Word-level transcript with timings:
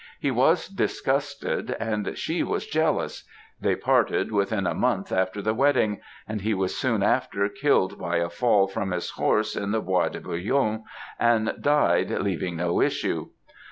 He 0.19 0.31
was 0.31 0.67
disgusted 0.67 1.75
and 1.79 2.17
she 2.17 2.41
was 2.41 2.65
jealous; 2.65 3.23
they 3.59 3.75
parted 3.75 4.31
within 4.31 4.65
a 4.65 4.73
month 4.73 5.11
after 5.11 5.43
the 5.43 5.53
wedding, 5.53 6.01
and 6.27 6.41
he 6.41 6.55
was 6.55 6.75
soon 6.75 7.03
after 7.03 7.47
killed 7.49 7.99
by 7.99 8.17
a 8.17 8.27
fall 8.27 8.65
from 8.67 8.93
his 8.93 9.11
horse 9.11 9.55
in 9.55 9.69
the 9.69 9.79
Bois 9.79 10.09
de 10.09 10.19
Boulogne, 10.19 10.85
and 11.19 11.53
died, 11.61 12.09
leaving 12.09 12.55
no 12.57 12.81
issue. 12.81 13.27